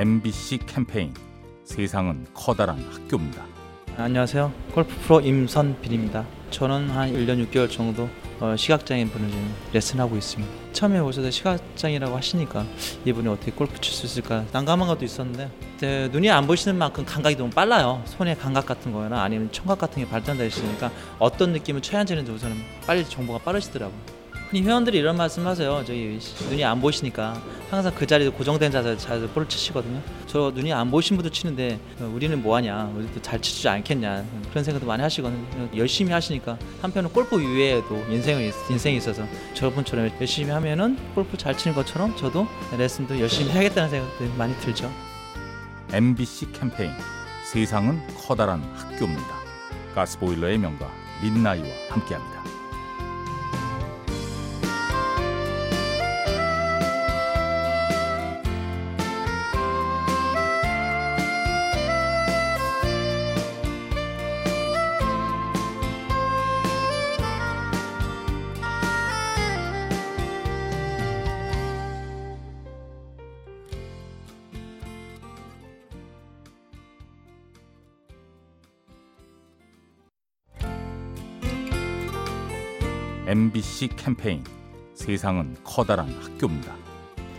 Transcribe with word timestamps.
MBC 0.00 0.60
캠페인 0.64 1.12
세상은 1.62 2.24
커다란 2.32 2.78
학교입니다. 2.90 3.44
안녕하세요. 3.98 4.50
골프 4.72 4.96
프로 5.02 5.20
임선빈입니다. 5.20 6.24
저는 6.48 6.88
한 6.88 7.12
1년 7.12 7.46
6개월 7.46 7.70
정도 7.70 8.08
어, 8.40 8.56
시각장애인 8.56 9.10
분을 9.10 9.28
레슨하고 9.74 10.16
있습니다. 10.16 10.50
처음에 10.72 11.00
오셔서 11.00 11.30
시각장애라고 11.30 12.16
하시니까 12.16 12.64
이분이 13.04 13.28
어떻게 13.28 13.52
골프 13.52 13.78
칠 13.82 13.92
수 13.92 14.06
있을까 14.06 14.46
난감한 14.52 14.88
것도 14.88 15.04
있었는데 15.04 15.50
네, 15.80 16.08
눈이 16.08 16.30
안 16.30 16.46
보시는 16.46 16.78
만큼 16.78 17.04
감각이 17.04 17.36
너무 17.36 17.50
빨라요. 17.50 18.02
손의 18.06 18.38
감각 18.38 18.64
같은 18.64 18.92
거나 18.92 19.22
아니면 19.22 19.52
청각 19.52 19.78
같은 19.78 20.02
게 20.02 20.08
발전되어 20.08 20.46
있으니까 20.46 20.90
어떤 21.18 21.52
느낌을 21.52 21.82
쳐야 21.82 22.00
하는지 22.00 22.32
우선은 22.32 22.56
빨리 22.86 23.04
정보가 23.04 23.40
빠르시더라고요. 23.40 24.19
흔히 24.50 24.62
회원들이 24.62 24.98
이런 24.98 25.16
말씀하세요. 25.16 25.84
저기 25.86 26.18
눈이 26.48 26.64
안 26.64 26.80
보시니까 26.80 27.40
항상 27.70 27.94
그 27.94 28.04
자리에 28.04 28.28
고정된 28.30 28.72
자세 28.72 28.96
자세 28.96 29.28
볼을 29.28 29.48
치시거든요. 29.48 30.02
저 30.26 30.50
눈이 30.52 30.72
안 30.72 30.90
보신 30.90 31.16
분도 31.16 31.30
치는데 31.30 31.78
어, 32.00 32.10
우리는 32.12 32.42
뭐 32.42 32.56
하냐, 32.56 32.90
우리도 32.96 33.22
잘 33.22 33.40
치지 33.40 33.68
않겠냐 33.68 34.24
그런 34.50 34.64
생각도 34.64 34.88
많이 34.88 35.02
하시거든요. 35.02 35.68
열심히 35.76 36.12
하시니까 36.12 36.58
한편은 36.82 37.10
골프 37.10 37.40
이외에도 37.40 37.96
인생이 38.10 38.50
인생이 38.68 38.96
있어서 38.96 39.24
저분처럼 39.54 40.10
열심히 40.20 40.50
하면은 40.50 40.98
골프 41.14 41.36
잘 41.36 41.56
치는 41.56 41.76
것처럼 41.76 42.16
저도 42.16 42.48
레슨도 42.76 43.20
열심히 43.20 43.52
해야겠다는 43.52 43.88
생각도 43.88 44.24
많이 44.36 44.52
들죠. 44.58 44.90
MBC 45.92 46.50
캠페인 46.52 46.90
세상은 47.44 48.00
커다란 48.16 48.62
학교입니다. 48.74 49.28
가스보일러의 49.94 50.58
명가 50.58 50.90
민나이와 51.22 51.68
함께합니다. 51.90 52.59
MBC 83.30 83.90
캠페인 83.94 84.42
세상은 84.92 85.54
커다란 85.62 86.08
학교입니다. 86.20 86.74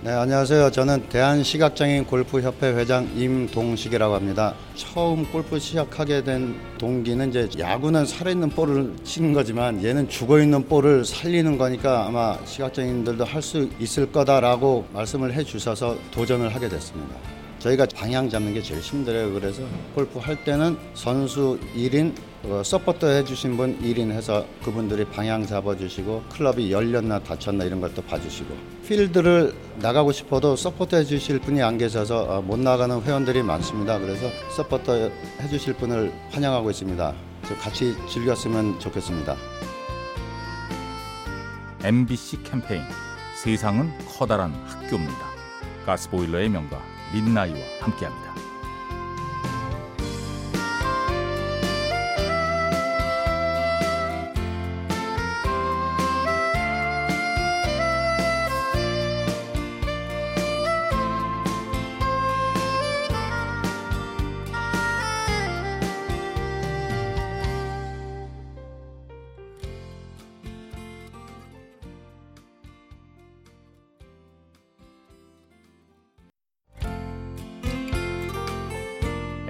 네, 0.01 0.11
안녕하세요. 0.11 0.71
저는 0.71 1.09
대한시각장애인 1.09 2.05
골프협회 2.05 2.75
회장 2.77 3.09
임동식이라고 3.13 4.15
합니다. 4.15 4.53
처음 4.75 5.29
골프 5.29 5.59
시작하게 5.59 6.23
된 6.23 6.55
동기는 6.77 7.27
이제 7.27 7.49
야구는 7.59 8.05
살아있는 8.05 8.51
볼을 8.51 8.95
치는 9.03 9.33
거지만 9.33 9.83
얘는 9.83 10.07
죽어있는 10.07 10.69
볼을 10.69 11.03
살리는 11.03 11.57
거니까 11.57 12.07
아마 12.07 12.37
시각장애인들도 12.45 13.25
할 13.25 13.41
수 13.41 13.69
있을 13.77 14.09
거다라고 14.13 14.87
말씀을 14.93 15.33
해 15.33 15.43
주셔서 15.43 15.97
도전을 16.11 16.55
하게 16.55 16.69
됐습니다. 16.69 17.40
저희가 17.61 17.85
방향 17.95 18.27
잡는 18.27 18.53
게 18.55 18.61
제일 18.61 18.81
힘들어요. 18.81 19.31
그래서 19.33 19.61
골프 19.93 20.17
할 20.17 20.43
때는 20.43 20.77
선수 20.95 21.59
1인 21.75 22.13
어, 22.43 22.63
서포터 22.65 23.07
해주신 23.07 23.55
분 23.55 23.79
1인 23.81 24.09
해서 24.11 24.45
그분들이 24.63 25.05
방향 25.05 25.45
잡아주시고 25.45 26.23
클럽이 26.31 26.71
열렸나 26.71 27.19
닫혔나 27.19 27.63
이런 27.65 27.79
걸 27.79 27.91
또 27.93 28.01
봐주시고 28.01 28.55
필드를 28.87 29.53
나가고 29.79 30.11
싶어도 30.11 30.55
서포터 30.55 30.97
해주실 30.97 31.39
분이 31.39 31.61
안 31.61 31.77
계셔서 31.77 32.23
어, 32.23 32.41
못 32.41 32.57
나가는 32.57 32.99
회원들이 33.01 33.43
많습니다. 33.43 33.99
그래서 33.99 34.27
서포터 34.55 35.11
해주실 35.41 35.73
분을 35.75 36.11
환영하고 36.31 36.71
있습니다. 36.71 37.13
같이 37.61 37.93
즐겼으면 38.09 38.79
좋겠습니다. 38.79 39.35
MBC 41.83 42.43
캠페인 42.43 42.81
세상은 43.35 43.91
커다란 44.07 44.53
학교입니다. 44.65 45.31
가스보일러의 45.85 46.49
명가 46.49 46.81
린나이와 47.13 47.59
함께합니다. 47.81 48.30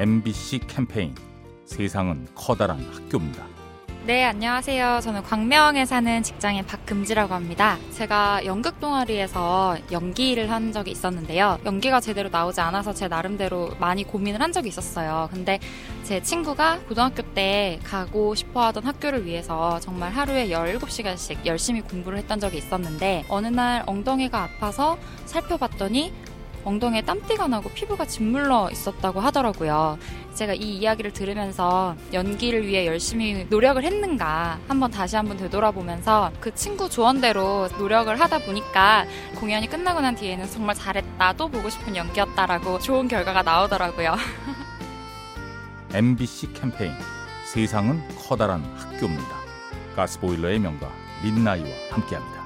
MBC 0.02 0.62
캠페인 0.66 1.14
세상은 1.64 2.26
커다란 2.34 2.80
학교입니다. 2.92 3.46
네, 4.04 4.24
안녕하세요. 4.24 5.00
저는 5.04 5.22
광명에 5.22 5.86
사는 5.86 6.24
직장인 6.24 6.66
박금지라고 6.66 7.36
합니다. 7.36 7.78
제가 7.92 8.44
연극 8.46 8.80
동아리에서 8.80 9.78
연기를 9.92 10.50
한 10.50 10.72
적이 10.72 10.90
있었는데요. 10.90 11.60
연기가 11.66 12.00
제대로 12.00 12.30
나오지 12.30 12.62
않아서 12.62 12.96
제 12.96 13.08
나름대로 13.08 13.76
많이 13.80 14.04
고민을 14.04 14.42
한 14.42 14.52
적이 14.52 14.70
있었어요. 14.70 15.30
근데 15.32 15.60
제 16.02 16.20
친구가 16.20 16.80
고등학교 16.88 17.22
때 17.36 17.80
가고 17.84 18.34
싶어 18.34 18.66
하던 18.66 18.84
학교를 18.84 19.28
위해서 19.28 19.80
정말 19.82 20.12
하루에 20.12 20.48
17시간씩 20.48 21.46
열심히 21.46 21.82
공부를 21.82 22.18
했던 22.18 22.40
적이 22.40 22.58
있었는데 22.58 23.26
어느 23.30 23.50
날 23.50 23.84
엉덩이가 23.86 24.42
아파서 24.42 24.98
살펴봤더니 25.26 26.12
엉덩이에 26.64 27.02
땀띠가 27.02 27.48
나고 27.48 27.70
피부가 27.70 28.06
짓물러 28.06 28.70
있었다고 28.72 29.20
하더라고요. 29.20 29.98
제가 30.34 30.54
이 30.54 30.78
이야기를 30.78 31.12
들으면서 31.12 31.96
연기를 32.14 32.66
위해 32.66 32.86
열심히 32.86 33.46
노력을 33.50 33.84
했는가 33.84 34.60
한번 34.68 34.92
다시 34.92 35.16
한번 35.16 35.38
되돌아보면서 35.38 36.32
그 36.40 36.54
친구 36.56 36.90
조언대로 36.90 37.68
노력을 37.78 38.18
하다 38.20 38.40
보니까 38.40 39.06
공연이 39.36 39.68
끝나고 39.68 40.02
난 40.02 40.16
뒤에는 40.16 40.50
정말 40.50 40.76
잘했다 40.76 41.34
또 41.34 41.48
보고 41.50 41.70
싶은 41.70 41.96
연기였다라고 41.96 42.80
좋은 42.80 43.08
결과가 43.08 43.42
나오더라고요. 43.44 44.16
MBC 45.94 46.54
캠페인 46.54 46.94
세상은 47.46 48.02
커다란 48.18 48.64
학교입니다. 48.78 49.42
가스보일러의 49.96 50.60
명가 50.60 50.90
민나이와 51.22 51.68
함께합니다. 51.92 52.41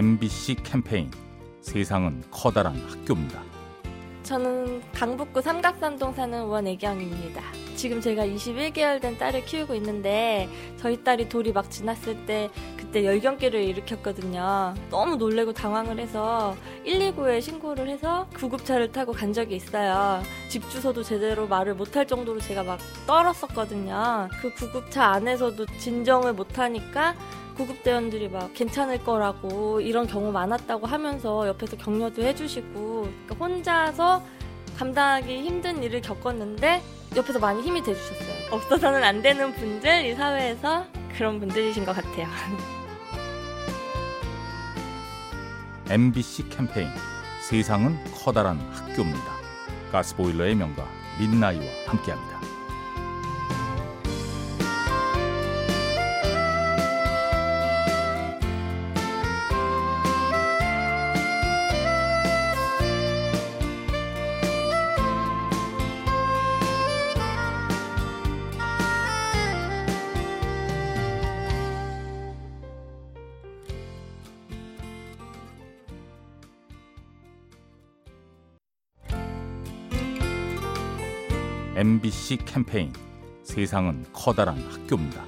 MBC 0.00 0.56
캠페인 0.64 1.10
세상은 1.60 2.22
커다란 2.30 2.74
학교입니다. 2.88 3.42
저는 4.22 4.80
강북구 4.94 5.42
삼각산동 5.42 6.14
사는 6.14 6.42
원애경입니다. 6.42 7.42
지금 7.76 8.00
제가 8.00 8.24
21개월 8.24 8.98
된 8.98 9.18
딸을 9.18 9.44
키우고 9.44 9.74
있는데 9.74 10.48
저희 10.78 11.04
딸이 11.04 11.28
돌이 11.28 11.52
막 11.52 11.70
지났을 11.70 12.24
때 12.24 12.48
그때 12.78 13.04
열경기를 13.04 13.62
일으켰거든요. 13.62 14.72
너무 14.88 15.16
놀래고 15.16 15.52
당황을 15.52 15.98
해서 15.98 16.56
119에 16.86 17.42
신고를 17.42 17.86
해서 17.90 18.26
구급차를 18.36 18.92
타고 18.92 19.12
간 19.12 19.34
적이 19.34 19.56
있어요. 19.56 20.22
집 20.48 20.66
주소도 20.70 21.02
제대로 21.02 21.46
말을 21.46 21.74
못할 21.74 22.06
정도로 22.06 22.40
제가 22.40 22.62
막 22.62 22.80
떨었었거든요. 23.06 24.28
그 24.40 24.50
구급차 24.54 25.04
안에서도 25.08 25.66
진정을 25.78 26.32
못하니까 26.32 27.14
구급대원들이 27.54 28.28
막 28.28 28.52
괜찮을 28.54 29.02
거라고 29.04 29.80
이런 29.80 30.06
경우 30.06 30.32
많았다고 30.32 30.86
하면서 30.86 31.46
옆에서 31.48 31.76
격려도 31.76 32.22
해주시고 32.22 33.02
그러니까 33.02 33.34
혼자서 33.34 34.22
감당하기 34.76 35.42
힘든 35.42 35.82
일을 35.82 36.00
겪었는데 36.00 36.82
옆에서 37.16 37.38
많이 37.38 37.62
힘이 37.62 37.82
돼주셨어요. 37.82 38.52
없어서는 38.52 39.04
안 39.04 39.20
되는 39.22 39.52
분들 39.52 40.06
이 40.06 40.14
사회에서 40.14 40.86
그런 41.16 41.38
분들이신 41.40 41.84
것 41.84 41.94
같아요. 41.94 42.26
MBC 45.90 46.48
캠페인 46.50 46.88
세상은 47.42 47.98
커다란 48.14 48.58
학교입니다. 48.72 49.40
가스보일러의 49.90 50.54
명가 50.54 50.86
민나이와 51.18 51.64
함께합니다. 51.86 52.29
MBC 81.80 82.36
캠페인 82.44 82.92
세상은 83.42 84.04
커다란 84.12 84.58
학교입니다. 84.70 85.24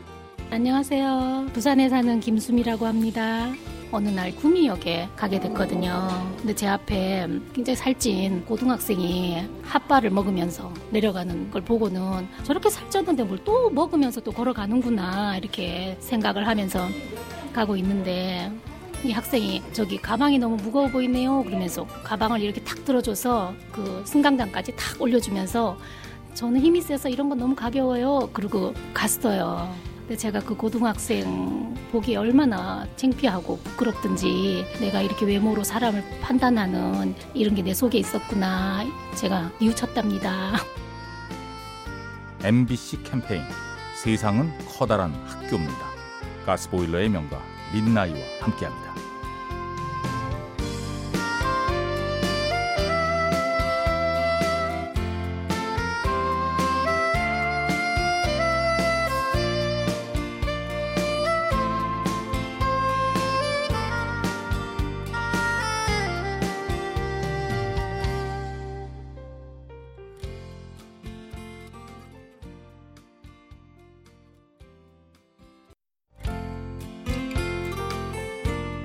안녕하세요. 0.50 1.46
부산에 1.54 1.88
사는 1.88 2.20
김수미라고 2.20 2.84
합니다. 2.84 3.50
어느 3.90 4.10
날 4.10 4.36
구미역에 4.36 5.08
가게 5.16 5.40
됐거든요. 5.40 6.10
근데 6.36 6.54
제 6.54 6.66
앞에 6.66 7.26
굉장히 7.54 7.74
살찐 7.74 8.44
고등학생이 8.44 9.48
핫바를 9.62 10.10
먹으면서 10.10 10.70
내려가는 10.90 11.50
걸 11.50 11.62
보고는 11.62 12.28
저렇게 12.42 12.68
살쪘는데 12.68 13.24
뭘 13.24 13.38
또 13.46 13.70
먹으면서 13.70 14.20
또 14.20 14.30
걸어가는구나 14.30 15.38
이렇게 15.38 15.96
생각을 16.00 16.46
하면서 16.46 16.86
가고 17.54 17.76
있는데 17.78 18.52
이 19.02 19.10
학생이 19.10 19.62
저기 19.72 19.96
가방이 19.96 20.38
너무 20.38 20.56
무거워 20.56 20.86
보이네요 20.88 21.44
그러면서 21.44 21.86
가방을 22.04 22.42
이렇게 22.42 22.62
탁 22.62 22.84
들어줘서 22.84 23.54
그 23.72 24.02
승강장까지 24.04 24.76
탁 24.76 25.00
올려주면서 25.00 25.78
저는 26.34 26.60
힘이 26.60 26.80
세서 26.80 27.08
이런 27.08 27.28
건 27.28 27.38
너무 27.38 27.54
가벼워요 27.54 28.30
그러고 28.32 28.74
갔어요. 28.94 29.72
근데 30.00 30.16
제가 30.16 30.40
그 30.40 30.56
고등학생 30.56 31.74
보기 31.92 32.16
얼마나 32.16 32.86
창피하고 32.96 33.58
부끄럽든지 33.58 34.64
내가 34.80 35.00
이렇게 35.02 35.24
외모로 35.26 35.62
사람을 35.62 36.02
판단하는 36.20 37.14
이런 37.34 37.54
게 37.54 37.62
내 37.62 37.72
속에 37.74 37.98
있었구나 37.98 38.84
제가 39.14 39.50
뉘우쳤답니다. 39.60 40.54
MBC 42.42 43.02
캠페인 43.04 43.42
세상은 44.02 44.50
커다란 44.66 45.12
학교입니다. 45.26 45.92
가스보일러의 46.46 47.08
명가 47.10 47.40
민나이와 47.72 48.18
함께합니다. 48.40 48.91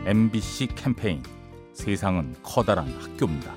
MBC 0.07 0.69
캠페인 0.73 1.21
세상은 1.73 2.33
커다란 2.41 2.87
학교입니다. 2.97 3.53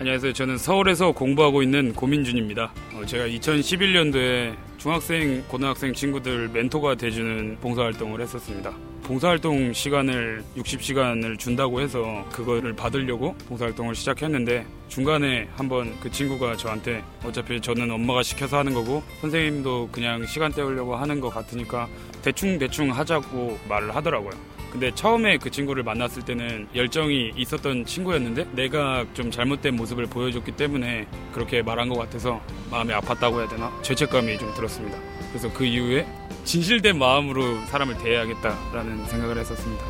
안녕하세요. 0.00 0.32
저는 0.32 0.58
서울에서 0.58 1.12
공부하고 1.12 1.62
있는 1.62 1.94
고민준입니다. 1.94 2.72
어, 2.94 3.06
제가 3.06 3.28
2011년도에 3.28 4.56
중학생, 4.78 5.44
고등학생 5.46 5.94
친구들 5.94 6.48
멘토가 6.48 6.96
돼주는 6.96 7.58
봉사활동을 7.60 8.20
했었습니다. 8.20 8.72
봉사활동 9.04 9.72
시간을 9.72 10.42
60시간을 10.56 11.38
준다고 11.38 11.80
해서 11.80 12.26
그거를 12.32 12.72
받으려고 12.74 13.36
봉사활동을 13.46 13.94
시작했는데 13.94 14.66
중간에 14.88 15.48
한번 15.54 15.94
그 16.00 16.10
친구가 16.10 16.56
저한테 16.56 17.04
어차피 17.24 17.60
저는 17.60 17.92
엄마가 17.92 18.24
시켜서 18.24 18.58
하는 18.58 18.74
거고 18.74 19.04
선생님도 19.20 19.90
그냥 19.92 20.26
시간 20.26 20.50
때우려고 20.50 20.96
하는 20.96 21.20
것 21.20 21.30
같으니까 21.30 21.88
대충대충 22.22 22.90
하자고 22.90 23.60
말을 23.68 23.94
하더라고요. 23.94 24.55
근데 24.76 24.94
처음에 24.94 25.38
그 25.38 25.50
친구를 25.50 25.84
만났을 25.84 26.22
때는 26.26 26.68
열정이 26.74 27.32
있었던 27.34 27.86
친구였는데 27.86 28.50
내가 28.52 29.06
좀 29.14 29.30
잘못된 29.30 29.74
모습을 29.74 30.04
보여줬기 30.04 30.52
때문에 30.52 31.06
그렇게 31.32 31.62
말한 31.62 31.88
것 31.88 31.96
같아서 31.96 32.42
마음이 32.70 32.92
아팠다고 32.92 33.38
해야 33.38 33.48
되나 33.48 33.72
죄책감이 33.80 34.36
좀 34.36 34.52
들었습니다. 34.52 34.98
그래서 35.30 35.50
그 35.54 35.64
이후에 35.64 36.06
진실된 36.44 36.98
마음으로 36.98 37.58
사람을 37.68 37.96
대해야겠다라는 37.96 39.06
생각을 39.06 39.38
했었습니다. 39.38 39.82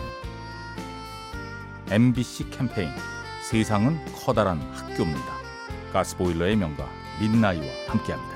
MBC 1.90 2.50
캠페인 2.50 2.88
세상은 3.42 3.98
커다란 4.14 4.60
학교입니다. 4.72 5.34
가스보일러의 5.92 6.54
명가 6.54 6.88
민나이와 7.20 7.66
함께합니다. 7.88 8.35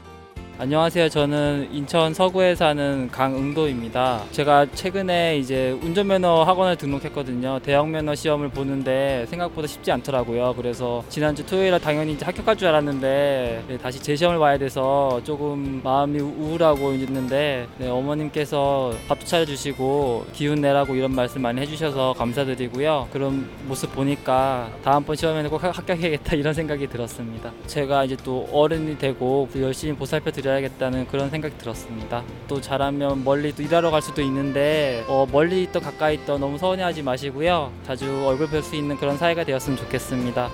안녕하세요. 0.61 1.09
저는 1.09 1.69
인천 1.71 2.13
서구에 2.13 2.53
사는 2.53 3.09
강응도입니다. 3.09 4.25
제가 4.29 4.67
최근에 4.75 5.39
이제 5.39 5.71
운전면허 5.81 6.43
학원을 6.43 6.75
등록했거든요. 6.75 7.57
대학면허 7.63 8.13
시험을 8.13 8.49
보는데 8.49 9.25
생각보다 9.27 9.67
쉽지 9.67 9.91
않더라고요. 9.91 10.53
그래서 10.55 11.03
지난주 11.09 11.43
토요일에 11.47 11.79
당연히 11.79 12.13
이제 12.13 12.25
합격할 12.25 12.57
줄 12.57 12.67
알았는데 12.67 13.63
네, 13.69 13.77
다시 13.79 14.03
재시험을 14.03 14.37
봐야 14.37 14.59
돼서 14.59 15.19
조금 15.23 15.81
마음이 15.83 16.19
우울하고 16.19 16.93
있는데 16.93 17.67
네, 17.79 17.89
어머님께서 17.89 18.93
밥도 19.07 19.25
차려주시고 19.25 20.27
기운 20.31 20.61
내라고 20.61 20.93
이런 20.93 21.15
말씀 21.15 21.41
많이 21.41 21.59
해주셔서 21.59 22.13
감사드리고요. 22.19 23.07
그런 23.11 23.49
모습 23.67 23.95
보니까 23.95 24.69
다음번 24.83 25.15
시험에는 25.15 25.49
꼭 25.49 25.63
합격해야겠다 25.63 26.35
이런 26.35 26.53
생각이 26.53 26.85
들었습니다. 26.85 27.51
제가 27.65 28.03
이제 28.03 28.15
또 28.23 28.47
어른이 28.51 28.99
되고 28.99 29.49
열심히 29.55 29.95
보살펴 29.95 30.29
드려 30.29 30.50
드려야겠다는 30.51 31.07
그런 31.07 31.29
생각이 31.29 31.57
들었습니다. 31.57 32.23
또 32.47 32.59
잘하면 32.59 33.23
멀리 33.23 33.53
또 33.55 33.63
일하러 33.63 33.91
갈 33.91 34.01
수도 34.01 34.21
있는데 34.21 35.05
어, 35.07 35.25
멀리 35.31 35.71
또 35.71 35.79
가까이 35.79 36.23
또 36.25 36.37
너무 36.37 36.57
서운해하지 36.57 37.03
마시고요. 37.03 37.71
자주 37.85 38.25
얼굴 38.25 38.47
뵐 38.47 38.61
수 38.61 38.75
있는 38.75 38.97
그런 38.97 39.17
사이가 39.17 39.43
되었으면 39.45 39.77
좋겠습니다. 39.77 40.49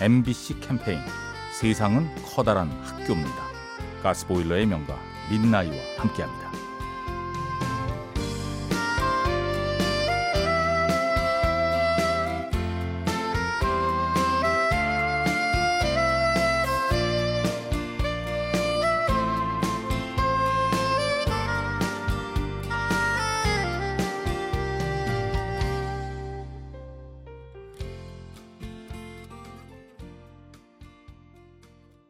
MBC 0.00 0.60
캠페인 0.60 0.98
세상은 1.52 2.08
커다란 2.24 2.70
학교입니다. 2.82 3.50
가스보일러의 4.02 4.66
명가 4.66 4.98
민나이와 5.30 5.76
함께합니다. 5.98 6.49